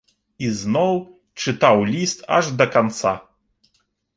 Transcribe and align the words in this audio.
І 0.45 0.47
зноў 0.61 0.95
чытаў 1.43 1.83
ліст 1.91 2.25
аж 2.39 2.45
да 2.63 2.71
канца. 2.77 3.13